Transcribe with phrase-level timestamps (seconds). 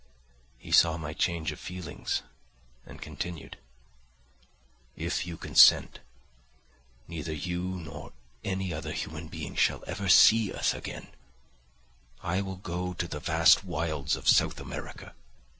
[0.57, 2.07] He saw my change of feeling
[2.87, 3.59] and continued,
[4.95, 5.99] "If you consent,
[7.07, 8.11] neither you nor
[8.43, 11.09] any other human being shall ever see us again;
[12.23, 15.13] I will go to the vast wilds of South America.